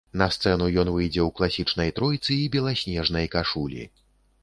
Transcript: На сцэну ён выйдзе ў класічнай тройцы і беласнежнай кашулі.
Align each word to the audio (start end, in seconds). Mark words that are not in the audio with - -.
На 0.19 0.27
сцэну 0.35 0.69
ён 0.83 0.89
выйдзе 0.95 1.21
ў 1.27 1.35
класічнай 1.41 1.95
тройцы 2.01 2.41
і 2.43 2.51
беласнежнай 2.59 3.33
кашулі. 3.37 3.91